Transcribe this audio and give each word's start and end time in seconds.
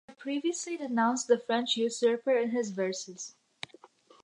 He 0.07 0.13
had 0.13 0.17
previously 0.17 0.77
denounced 0.77 1.27
the 1.27 1.37
French 1.37 1.77
usurper 1.77 2.35
in 2.35 2.49
his 2.49 2.71
verses. 2.71 3.35